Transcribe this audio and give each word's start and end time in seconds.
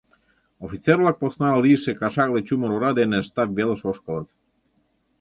Офицер-влак 0.65 1.15
посна 1.21 1.49
лийше 1.65 1.91
кашакле 2.01 2.41
чумыр 2.47 2.71
ора 2.75 2.91
дене 2.99 3.17
штаб 3.27 3.49
велыш 3.57 3.81
ошкылыт. 3.89 4.27